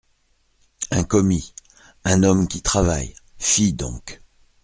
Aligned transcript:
Un 0.89 1.03
commis, 1.03 1.53
un 2.05 2.23
homme 2.23 2.47
qui 2.47 2.63
travaille, 2.63 3.13
fi 3.37 3.71
donc! 3.73 4.19